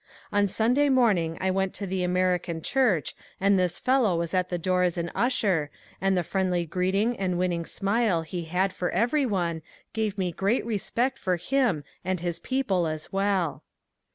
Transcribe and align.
On 0.31 0.47
Sunday 0.47 0.89
morning 0.89 1.37
I 1.39 1.51
went 1.51 1.75
to 1.75 1.85
the 1.85 2.03
American 2.03 2.63
church 2.63 3.15
and 3.39 3.59
this 3.59 3.77
fellow 3.77 4.17
was 4.17 4.33
at 4.33 4.49
the 4.49 4.57
door 4.57 4.81
as 4.81 4.97
an 4.97 5.11
usher 5.13 5.69
and 6.01 6.17
the 6.17 6.23
friendly 6.23 6.65
greeting 6.65 7.15
and 7.19 7.37
winning 7.37 7.67
smile 7.67 8.23
he 8.23 8.45
had 8.45 8.73
for 8.73 8.89
everyone 8.89 9.61
gave 9.93 10.17
me 10.17 10.31
great 10.31 10.65
respect 10.65 11.19
for 11.19 11.37
him 11.37 11.83
and 12.03 12.19
his 12.19 12.39
people 12.39 12.87
as 12.87 13.13
well. 13.13 13.61